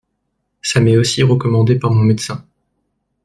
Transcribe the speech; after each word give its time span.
Ça 0.63 0.79
m’est 0.79 0.97
aussi 0.97 1.21
recommandé 1.21 1.77
par 1.77 1.91
mon 1.91 2.03
médecin. 2.03 2.43